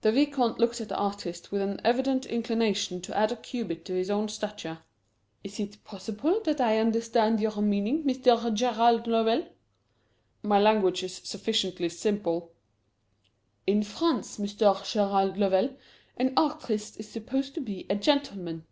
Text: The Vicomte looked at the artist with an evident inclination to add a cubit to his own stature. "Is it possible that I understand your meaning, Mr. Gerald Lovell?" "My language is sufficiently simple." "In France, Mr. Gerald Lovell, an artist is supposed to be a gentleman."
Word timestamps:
The 0.00 0.12
Vicomte 0.12 0.58
looked 0.58 0.80
at 0.80 0.88
the 0.88 0.96
artist 0.96 1.52
with 1.52 1.60
an 1.60 1.78
evident 1.84 2.24
inclination 2.24 3.02
to 3.02 3.14
add 3.14 3.30
a 3.30 3.36
cubit 3.36 3.84
to 3.84 3.92
his 3.92 4.08
own 4.08 4.30
stature. 4.30 4.78
"Is 5.44 5.60
it 5.60 5.84
possible 5.84 6.40
that 6.46 6.58
I 6.58 6.78
understand 6.78 7.38
your 7.38 7.60
meaning, 7.60 8.02
Mr. 8.04 8.54
Gerald 8.54 9.06
Lovell?" 9.06 9.46
"My 10.42 10.58
language 10.58 11.02
is 11.02 11.16
sufficiently 11.16 11.90
simple." 11.90 12.52
"In 13.66 13.82
France, 13.82 14.38
Mr. 14.38 14.82
Gerald 14.90 15.36
Lovell, 15.36 15.76
an 16.16 16.32
artist 16.38 16.98
is 16.98 17.10
supposed 17.10 17.52
to 17.56 17.60
be 17.60 17.84
a 17.90 17.94
gentleman." 17.94 18.64